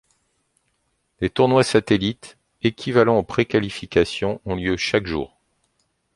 Des 1.19 1.29
tournois 1.29 1.63
satellites, 1.63 2.39
équivalent 2.63 3.19
aux 3.19 3.23
préqualifications, 3.23 4.41
ont 4.45 4.55
lieu 4.55 4.75
chaque 4.75 5.05
jour. 5.05 5.37